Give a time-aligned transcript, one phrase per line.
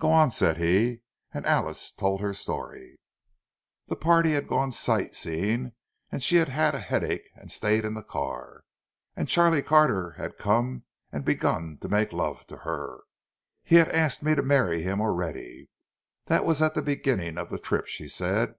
[0.00, 1.02] "Go on," said he;
[1.34, 2.98] and Alice told her story.
[3.88, 5.72] The party had gone sight seeing,
[6.10, 8.62] and she had had a headache and had stayed in the car.
[9.16, 13.00] And Charlie Carter had come and begun making love to her.
[13.64, 17.86] "He had asked me to marry him already—that was at the beginning of the trip,"
[17.86, 18.54] she said.